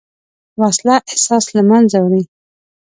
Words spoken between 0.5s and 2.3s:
وسله احساس له منځه وړي